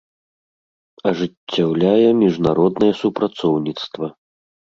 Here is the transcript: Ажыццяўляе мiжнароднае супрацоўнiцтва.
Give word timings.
Ажыццяўляе 1.09 2.07
мiжнароднае 2.21 2.89
супрацоўнiцтва. 3.01 4.13